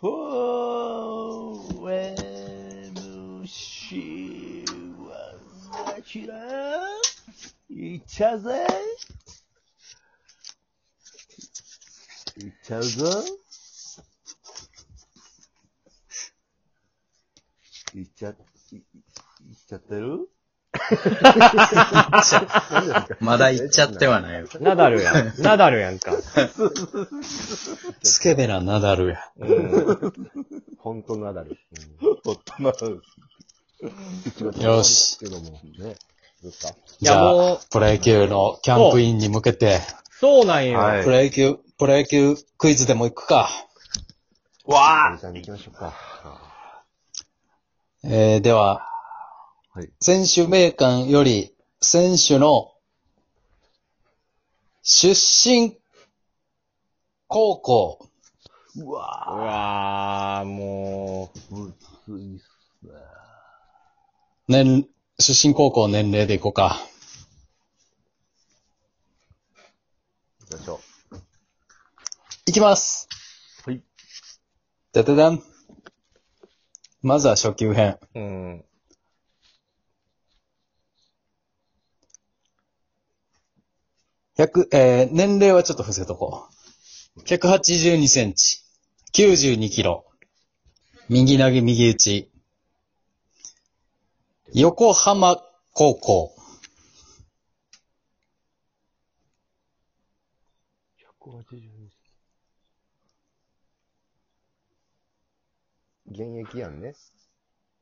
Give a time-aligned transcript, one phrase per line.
[0.00, 1.88] 4MC
[5.02, 5.34] は
[5.96, 6.36] ナチュラ
[7.68, 8.64] いっちゃうぜ
[12.36, 13.24] いっちゃうぞ
[17.94, 18.36] いっちゃ、いっ
[19.66, 20.28] ちゃってる
[23.20, 24.46] まだ行っちゃってはないよ。
[24.60, 25.34] ナダルやん。
[25.42, 26.12] ナダルやんか。
[28.02, 29.18] スケベなナダルや。
[29.38, 30.12] うん。
[30.78, 31.58] 本当ナダル。
[32.24, 33.02] ほっとなる。
[34.60, 35.18] よし。
[35.18, 35.78] けども、ね。
[35.78, 35.88] ど
[36.48, 39.80] うですかじゃあ、プロ野球のキャンプインに向けて、
[40.20, 40.78] そうなんよ。
[40.78, 43.48] はいプロ野球、プロ野球クイズでも行くか。
[44.64, 45.94] わあ行きましょうか。
[48.04, 48.86] えー、では、
[49.78, 49.92] はい。
[50.00, 52.72] 選手名鑑より、選手の
[54.82, 55.78] 出身
[57.28, 58.08] 高校、
[58.74, 61.74] ううわわー、もぁ、む
[62.08, 62.44] ずいっす
[62.82, 62.90] ね。
[64.48, 64.88] 年、
[65.20, 66.80] 出身高校年齢でいこうか。
[70.40, 70.80] 行きましょ
[72.46, 73.08] いきます。
[73.64, 73.80] はい。
[74.92, 75.40] だだだん。
[77.00, 77.96] まずは初級編。
[78.16, 78.18] う。
[78.18, 78.67] うん。
[84.38, 86.48] 100、えー、年齢はちょっと伏せとこ
[87.16, 87.20] う。
[87.22, 88.62] 182センチ。
[89.12, 90.04] 92キロ。
[91.08, 92.30] 右投げ右打ち。
[94.54, 96.34] 横浜高校。
[101.20, 101.88] 182
[106.12, 106.94] 現役やんね。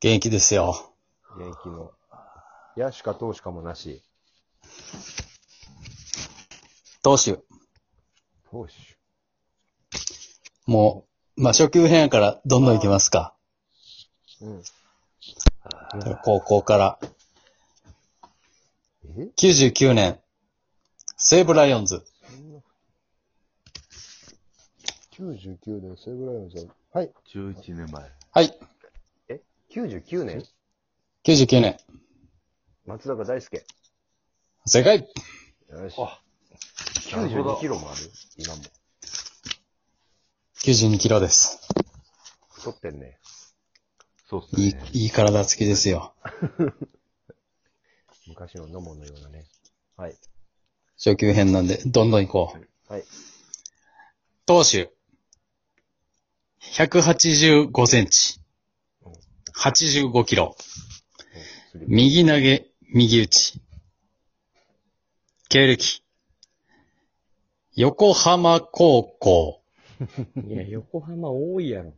[0.00, 0.92] 現役ですよ。
[1.36, 1.92] 現役の。
[2.76, 4.02] 野手か投手かもなし。
[7.02, 7.38] 投手。
[8.50, 8.72] 投手。
[10.66, 11.06] も
[11.36, 13.34] う、まあ、初級編やからどんどんいきますか。
[14.42, 14.62] うん。
[16.22, 16.98] 高校から。
[19.18, 20.20] え？99年。
[21.16, 22.04] 西武ライオンズ。
[25.12, 26.74] ?99 年、西武ライオンズは。
[26.92, 27.12] はい。
[27.34, 28.10] 11年前。
[28.32, 28.58] はい。
[29.28, 29.40] え
[29.70, 30.44] ?99 年
[31.24, 31.76] ？99年。
[32.84, 33.64] 松坂大輔。
[34.66, 35.08] 正解
[35.70, 35.96] よし。
[37.12, 38.00] あなるほど92キロもある？
[38.36, 38.62] 今も。
[40.62, 41.58] !92 キロです。
[42.52, 43.18] 太ってんね。
[44.28, 46.14] そうっすいいね。、いい体つきですよ。
[48.28, 49.46] 昔の野茂のようなね。
[49.96, 50.16] はい。
[50.96, 52.54] 初級編なんで、どんどん行こ
[52.88, 52.92] う。
[52.92, 53.04] はい。
[54.46, 54.92] 投手。
[56.60, 58.40] 185センチ。
[59.56, 60.56] 85キロ。
[61.74, 63.60] 右投げ、右打ち。
[65.48, 66.04] 経歴。
[67.76, 69.62] 横浜高校。
[70.44, 71.94] いや、横浜多いやろ。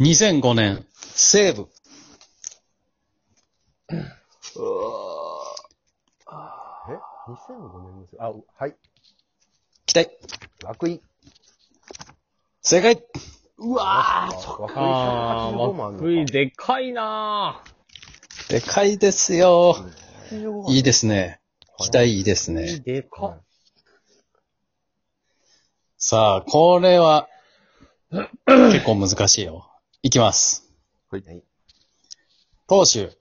[0.00, 1.68] 2005年、西武。
[6.88, 6.98] え
[7.30, 8.16] ?2005 年です。
[8.18, 8.76] あ、うはい。
[9.86, 10.10] 期待。
[10.82, 11.00] 涌井。
[12.60, 13.02] 正解
[13.56, 16.04] うわぁ涌井あー、185もあんのか。
[16.04, 17.64] 涌井でかいな
[18.50, 19.76] でかいですよ。
[20.30, 21.40] 85いいですね。
[21.78, 22.54] 期待いいですぁ。
[22.54, 22.80] ね。
[22.80, 23.42] でかっ。
[26.04, 27.28] さあ、これは、
[28.10, 29.70] 結構難しいよ。
[30.02, 30.68] いきます。
[31.10, 31.44] はい。
[32.66, 33.16] 投手。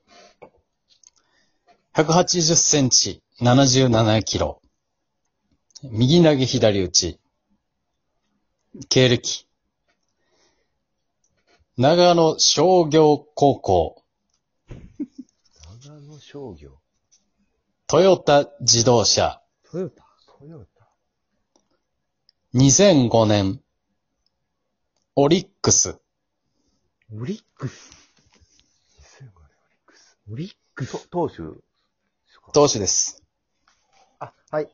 [1.93, 4.63] 180センチ、77キロ。
[5.83, 7.19] 右投げ左打ち。
[8.89, 9.45] 経歴。
[11.77, 14.03] 長野商業高校。
[15.83, 16.79] 長野商業。
[17.85, 19.39] トヨタ自動車。
[19.69, 20.03] トヨタ？
[20.39, 20.70] トヨタ？
[22.53, 23.61] 2005年。
[25.15, 26.01] オリックス。
[27.17, 27.91] オリックス。
[29.21, 30.17] 2005年オリックス。
[30.29, 31.09] オリックス。
[31.09, 31.37] と投手。
[32.51, 33.23] 投手です。
[34.19, 34.69] あ、はい。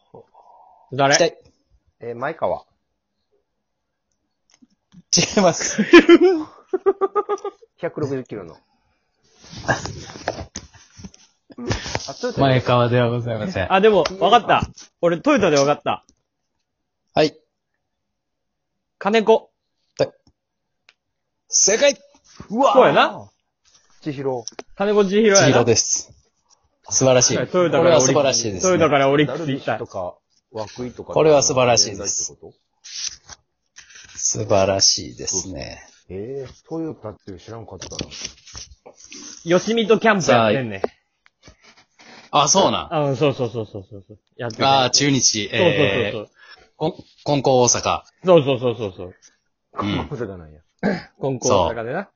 [0.91, 1.37] 誰？
[1.99, 2.65] えー前川。
[5.15, 5.79] 違います。
[7.79, 8.57] 160キロの。
[12.07, 13.71] あ、トヨタ前川ではございません。
[13.71, 14.67] あ、でも、わかった。
[15.01, 16.03] 俺、トヨタでわかった。
[17.13, 17.39] はい。
[18.99, 19.51] 金子。
[21.49, 21.97] 正解
[22.49, 23.31] うわそうやな。
[24.01, 24.43] 千尋。
[24.75, 25.39] 金子千尋やな。
[25.39, 26.11] 千尋です。
[26.89, 27.37] 素晴らしい。
[27.37, 28.89] はいトヨタからこれは素晴らしいです、トヨタね。
[28.89, 29.87] からオリックダルビッス行ったと。
[29.87, 30.15] か、
[30.79, 31.13] 涌井とか。
[31.13, 32.57] これは素晴らしいですってこと
[34.15, 35.79] 素晴らしいですね。
[36.09, 37.97] ええー、トヨタって知らんかったな。
[39.43, 40.81] 吉見とキャンプやってんねん。
[42.31, 42.93] あ、そうなん。
[42.93, 44.19] あ、うん、そうそうそうそうそうそう。
[44.37, 46.29] やってるああ、中日、そうそうえー、そう
[46.77, 46.95] こ
[47.25, 48.03] 金光大阪。
[48.23, 48.43] そう。
[48.43, 49.15] そうそうそうそうそう。
[49.79, 50.61] うん大阪なんや。
[51.19, 52.09] コンコー大阪でな。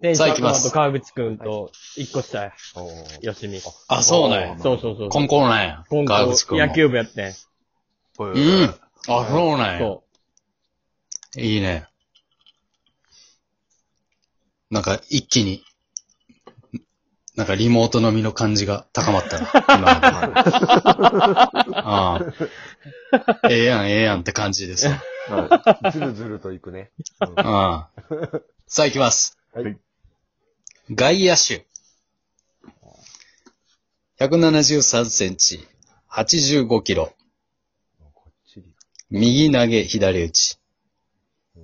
[0.00, 2.52] で、さあ行きますと川口くんと一個下や。
[3.20, 3.60] よしみ。
[3.88, 4.58] あ、そうなんや。
[4.58, 5.08] そうそうそう。
[5.08, 5.84] コンコンなんや。
[5.88, 6.66] コンコ川口くんも。
[6.66, 7.30] 野球部やってん。
[7.30, 8.74] ううん。
[9.08, 9.78] あ、そうなんや。
[9.78, 10.04] そ
[11.36, 11.86] いいね。
[14.70, 15.64] なんか一気に、
[17.36, 19.48] なんかリモート飲みの感じが高まったな。
[19.52, 19.90] 今
[21.78, 23.48] ああ。
[23.48, 25.00] ええやん、ええやんって感じですわ。
[25.28, 25.92] はい。
[25.92, 26.90] ずるずるといくね。
[27.20, 28.02] うんああ。
[28.66, 29.38] さあ行きます。
[29.54, 29.76] はい。
[30.90, 31.66] 外野手。
[34.18, 35.66] 173センチ、
[36.10, 37.14] 85キロ。
[39.08, 40.58] 右投げ、左打ち。
[41.56, 41.62] うん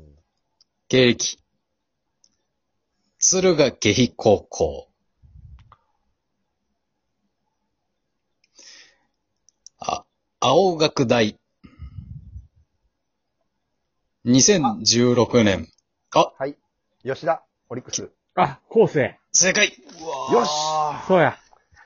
[0.89, 1.39] 経歴。
[3.19, 4.89] 敦賀気比高校。
[10.49, 11.37] 青学大。
[14.25, 15.69] 2016年。
[16.15, 16.57] あ、はい。
[17.03, 18.03] 吉田、オリックス。
[18.05, 18.13] う。
[18.37, 19.19] あ、後世。
[19.33, 19.73] 正解
[20.33, 20.51] よし
[21.09, 21.37] そうや。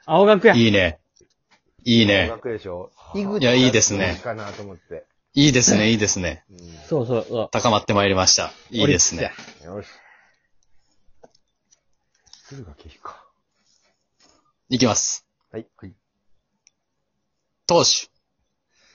[0.05, 0.55] 青学や。
[0.55, 0.99] いいね。
[1.85, 2.29] いいね。
[2.29, 2.91] 学でしょ。
[3.15, 5.07] 井口いやいいですねかなと思って。
[5.33, 6.45] いいですね、いいですね。
[6.51, 7.49] うんそうそうそう。
[7.51, 8.53] 高まってまいりました。
[8.71, 9.33] いいですね。
[9.65, 9.89] よし。
[12.51, 13.25] 敦賀気比か。
[14.69, 15.27] いきます。
[15.51, 15.67] はい。
[15.79, 15.95] はい。
[17.67, 18.11] 投手。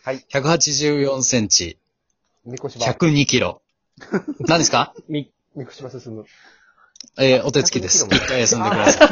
[0.06, 0.24] はい。
[0.32, 1.80] 184センチ、
[2.46, 2.86] 三越島。
[2.86, 3.64] 102キロ。
[4.42, 4.94] 何ですか？
[5.10, 6.26] み、三越島進む。
[7.18, 8.06] えーお手つきです。
[8.06, 9.06] 102キロ一回休んでくださ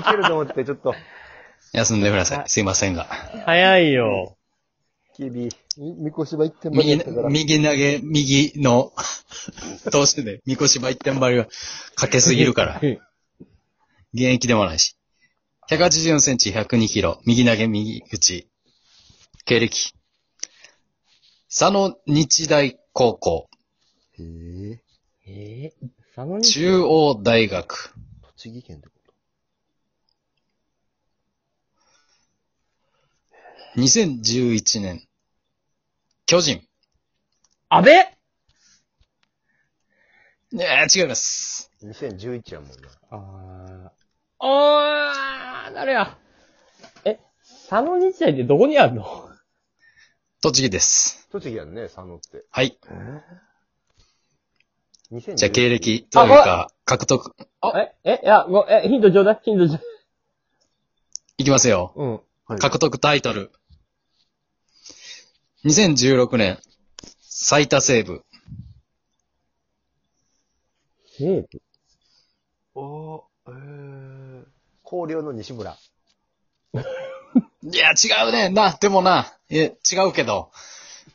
[0.00, 0.96] い けると思って、ちょっと、い。
[1.72, 2.48] 休んでください。
[2.48, 3.04] すいませんが。
[3.44, 4.36] 早いよ。
[5.16, 6.96] キビ、み三越島行っても右、
[7.28, 8.92] 右投げ、右の、
[9.90, 11.46] 投手で、みこしば一点張りが
[11.94, 12.80] かけすぎるから。
[14.14, 14.96] 現役でもないし。
[15.70, 18.48] 184センチ、102キロ、右投げ、右打ち。
[19.44, 19.92] 経歴。
[21.48, 23.50] 佐野日大高校、
[24.18, 24.22] へ
[24.70, 24.82] え。
[25.26, 26.44] えー、佐野に。
[26.44, 27.92] 中央大学、
[28.36, 28.94] 栃木県ってこ
[33.74, 35.06] と？2011年、
[36.26, 36.62] 巨人。
[37.68, 38.16] 安倍？
[40.52, 41.70] いやー違います。
[41.82, 42.76] ?2011 やもんな。
[43.10, 43.90] あー。
[44.38, 46.16] あー、誰や。
[47.04, 47.18] え、
[47.68, 49.31] 佐野日大ってどこにあるの？
[50.42, 51.28] 栃木です。
[51.30, 52.44] 栃木やんね、佐野って。
[52.50, 52.76] はい。
[55.12, 57.32] 2011じゃあ経歴というか、獲得、
[57.76, 59.86] え、え、いや、ごえ、ヒントちょうだいヒントちょうだい。
[61.38, 61.92] いきますよ。
[61.94, 62.12] うん。
[62.46, 63.52] はい獲得タイトル。
[65.64, 66.58] 2016年、
[67.20, 68.24] 最多セーブ。
[71.16, 71.62] セーブ？
[72.74, 74.44] おー、えー、
[74.84, 75.76] 広陵の西村。
[77.64, 78.48] いや、違うね。
[78.48, 80.50] な、でもな、いや、違うけど。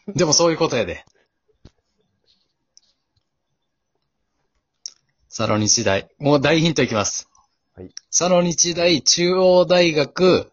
[0.08, 1.04] でもそういうことやで。
[5.36, 6.10] 佐野日大。
[6.20, 7.30] もう大ヒントいきます。
[7.76, 7.90] はい。
[8.10, 10.52] 佐野日大中央大学、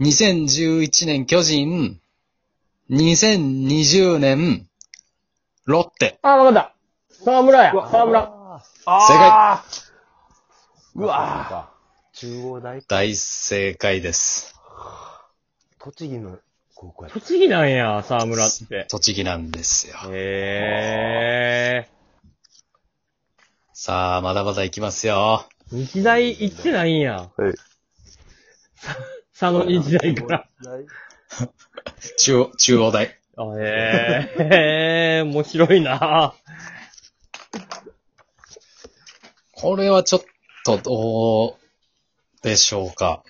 [0.00, 2.00] 2011年巨人、
[2.90, 4.66] 2020年、
[5.66, 6.18] ロッテ。
[6.22, 6.74] あー、わかった。
[7.24, 7.72] 沢村や。
[7.72, 8.62] 沢村。
[8.86, 9.60] 正解。
[10.96, 14.53] うわー中央大大正解です。
[15.78, 16.38] 栃木の
[16.74, 17.20] 高校やった。
[17.20, 18.86] 栃木なんや、沢村って。
[18.88, 19.96] 栃木なんですよ。
[20.10, 21.88] へ
[23.72, 25.46] さあ、まだまだ行きますよ。
[25.70, 25.76] ー。
[25.76, 27.30] 日大行ってないんや。
[27.36, 27.54] はい。
[29.38, 30.48] 佐野日大から。
[32.18, 33.18] 中央、中央大。
[33.36, 34.54] あへー。
[34.54, 36.34] へー、面白いな
[39.52, 40.22] これはちょっ
[40.64, 43.24] とどうでしょうか。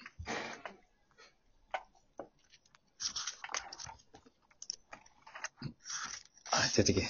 [6.50, 7.06] はい、出てけ。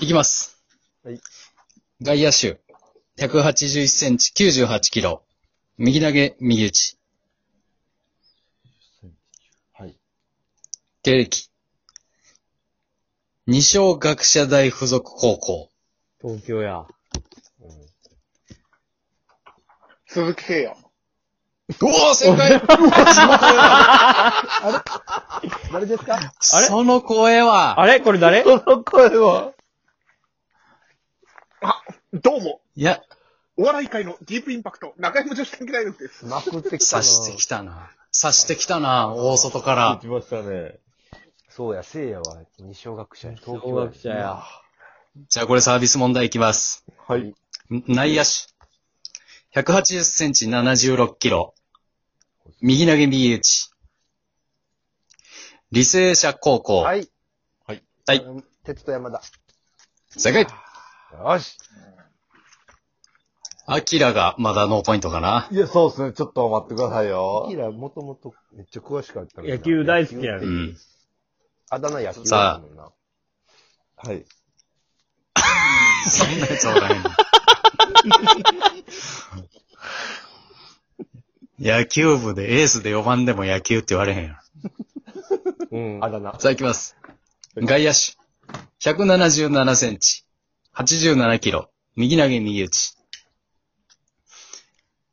[0.00, 0.60] いきます。
[1.04, 1.20] はい。
[2.02, 2.60] 外野手。
[3.16, 5.22] 181センチ、98キロ。
[5.76, 6.98] 右投げ、右打ち。
[9.72, 9.96] はい。
[11.04, 11.48] 経歴。
[13.46, 15.70] 二小学者大附属高校。
[16.20, 16.86] 東京や。
[20.08, 20.76] 鈴木誠也。
[21.68, 22.60] うおー正解
[25.72, 26.16] 誰ですか？
[26.16, 26.30] あれ？
[26.66, 28.00] その声は、あれ？
[28.00, 28.42] これ誰？
[28.42, 29.52] その声は。
[32.12, 33.02] どうも、いや、
[33.56, 36.24] お笑い界のディープインパクト、中山女子短期大学です。
[36.26, 37.02] まくってきたな。
[37.02, 37.90] 刺してきたな。
[38.20, 40.00] 刺してきたな、大外から。
[40.02, 40.78] ましたね。
[41.50, 43.34] そうや、聖夜は二小学者や。
[43.36, 44.42] 東小学者や。
[45.28, 46.86] じゃあこれサービス問題いきます。
[47.06, 47.34] はい。
[47.68, 49.60] 内野手。
[49.60, 51.54] 180センチ76キロ。
[52.60, 53.70] 右投げ右打ち。
[55.70, 56.78] 履正社高校。
[56.78, 57.08] はい。
[57.66, 57.74] は
[58.14, 58.24] い。
[58.64, 59.20] 鉄と山田。
[60.08, 60.46] 正解。
[61.12, 61.58] よし。
[63.66, 65.46] アキラがまだノーポイントかな。
[65.50, 66.12] いや、そうですね。
[66.14, 67.56] ちょっと待ってくださいよキ。
[67.56, 70.74] ラもともとめっちゃ詳しかった野球大好きやねうん。
[71.68, 72.92] あだ名野球さあ。
[73.96, 74.24] はい。
[76.06, 77.04] そんなやつおらへん。
[81.60, 84.38] 野球部でエースで4番でも野球って言われへんやろ。
[85.70, 86.04] うん。
[86.04, 86.38] あだ名。
[86.38, 86.96] さあ行きます。
[87.56, 88.16] 外野手。
[88.80, 90.24] 177センチ。
[90.74, 91.70] 87キロ。
[91.96, 92.96] 右投げ右打ち。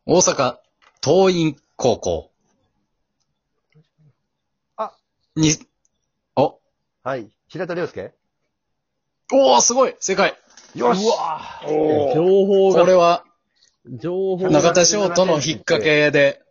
[0.06, 0.58] 大阪
[1.02, 2.32] 桐蔭高校。
[4.78, 4.94] あ
[5.36, 5.52] に、
[6.36, 6.60] お、
[7.04, 7.30] はい。
[7.48, 8.14] 平田良介？
[9.34, 10.38] おー、すごい正解
[10.76, 11.04] よし
[11.68, 12.16] おー。
[12.16, 13.26] 情報が、これは、
[13.88, 16.44] 情報が、中田翔との引っ掛けで、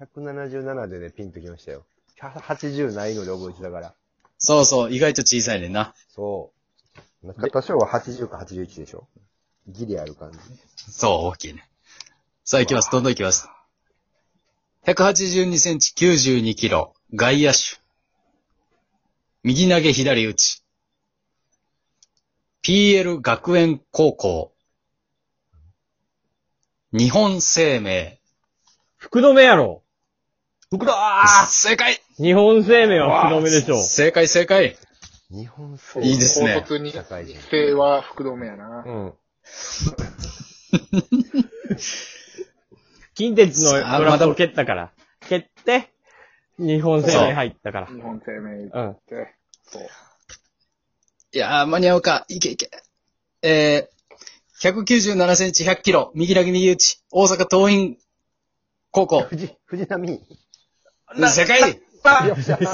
[0.00, 1.86] 177でね、ピンときましたよ。
[2.20, 3.94] 80ないので覚えてたから。
[4.38, 5.94] そうそう、意外と小さいねんな。
[6.08, 6.52] そ
[7.22, 7.26] う。
[7.26, 9.08] 中田翔は80か81でしょ
[9.68, 10.38] ギリある感じ。
[10.90, 11.68] そう、大きいね。
[12.44, 12.90] さあ行きます。
[12.90, 13.48] どんどん行きます。
[14.86, 16.94] 182センチ92キロ。
[17.14, 17.58] 外野手。
[19.42, 20.62] 右投げ左打ち。
[22.62, 24.52] PL 学園高校。
[26.92, 28.20] 日本生命。
[28.96, 29.82] 福留やろ。
[30.68, 33.80] 福田正解日本生命は福留でしょ。
[33.80, 34.76] 正解正解
[35.30, 37.38] 日本生いいですね高卒に、社会人。
[37.48, 38.82] 生は福留やな。
[38.84, 39.14] うん。
[43.14, 44.92] 近鉄のドラフトを蹴ったから。
[45.28, 45.92] 蹴って、
[46.58, 47.86] 日本生命入ったから。
[47.86, 48.90] 日本生命うん。
[48.90, 49.36] って。
[49.62, 49.82] そう。
[51.32, 52.24] いやー、間に合うか。
[52.28, 52.70] いけいけ。
[53.42, 56.10] えー、197センチ100キロ。
[56.16, 57.04] 右投げ右打ち。
[57.12, 57.98] 大阪桐蔭
[58.90, 59.20] 高校。
[59.22, 60.20] 藤、藤波。
[61.14, 61.60] 正解
[62.28, 62.58] よっしゃ。